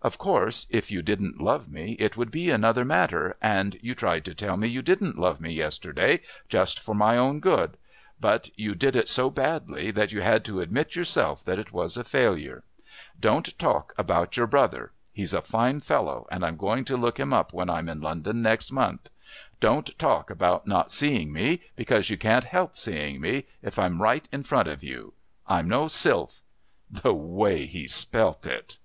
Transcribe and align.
Of 0.00 0.16
course 0.16 0.68
if 0.70 0.92
you 0.92 1.02
didn't 1.02 1.40
love 1.40 1.68
me 1.68 1.96
it 1.98 2.16
would 2.16 2.30
be 2.30 2.50
another 2.50 2.84
matter, 2.84 3.36
and 3.42 3.76
you 3.82 3.96
tried 3.96 4.24
to 4.26 4.32
tell 4.32 4.56
me 4.56 4.68
you 4.68 4.80
didn't 4.80 5.18
love 5.18 5.40
me 5.40 5.52
yesterday 5.52 6.20
just 6.48 6.78
for 6.78 6.94
my 6.94 7.16
good, 7.40 7.76
but 8.20 8.48
you 8.54 8.76
did 8.76 8.94
it 8.94 9.08
so 9.08 9.28
badly 9.28 9.90
that 9.90 10.12
you 10.12 10.20
had 10.20 10.44
to 10.44 10.60
admit 10.60 10.94
yourself 10.94 11.44
that 11.46 11.58
it 11.58 11.72
was 11.72 11.96
a 11.96 12.04
failure. 12.04 12.62
Don't 13.18 13.58
talk 13.58 13.92
about 13.98 14.36
your 14.36 14.46
brother; 14.46 14.92
he's 15.12 15.34
a 15.34 15.42
fine 15.42 15.80
fellow, 15.80 16.28
and 16.30 16.44
I'm 16.46 16.56
going 16.56 16.84
to 16.84 16.96
look 16.96 17.18
him 17.18 17.32
up 17.32 17.52
when 17.52 17.68
I'm 17.68 17.88
in 17.88 18.00
London 18.00 18.40
next 18.40 18.70
month. 18.70 19.10
Don't 19.58 19.98
talk 19.98 20.30
about 20.30 20.64
not 20.64 20.92
seeing 20.92 21.32
me, 21.32 21.60
because 21.74 22.08
you 22.08 22.16
can't 22.16 22.44
help 22.44 22.78
seeing 22.78 23.20
me 23.20 23.46
if 23.62 23.80
I'm 23.80 24.00
right 24.00 24.28
in 24.30 24.44
front 24.44 24.68
of 24.68 24.84
you. 24.84 25.14
I'm 25.48 25.66
no 25.68 25.86
silph. 25.86 26.40
(The 26.88 27.12
way 27.12 27.66
he 27.66 27.88
spelt 27.88 28.46
it.) 28.46 28.78